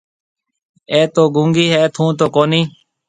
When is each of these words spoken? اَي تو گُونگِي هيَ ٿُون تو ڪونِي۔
اَي 0.91 1.01
تو 1.13 1.23
گُونگِي 1.35 1.65
هيَ 1.73 1.83
ٿُون 1.95 2.09
تو 2.19 2.25
ڪونِي۔ 2.35 2.61